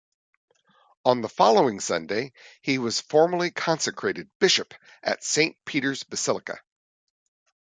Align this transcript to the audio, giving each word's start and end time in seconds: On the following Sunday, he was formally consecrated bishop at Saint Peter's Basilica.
On 1.05 1.21
the 1.21 1.29
following 1.29 1.79
Sunday, 1.79 2.33
he 2.63 2.79
was 2.79 2.99
formally 3.01 3.51
consecrated 3.51 4.31
bishop 4.39 4.73
at 5.03 5.23
Saint 5.23 5.55
Peter's 5.63 6.01
Basilica. 6.01 6.59